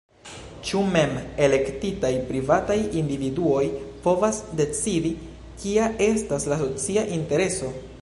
Ĉu 0.69 0.79
mem-elektitaj 0.93 2.11
privataj 2.31 2.79
individuoj 3.03 3.63
povas 4.07 4.43
decidi, 4.63 5.15
kia 5.63 5.95
estas 6.11 6.53
la 6.55 6.63
socia 6.67 7.09
intereso? 7.21 7.75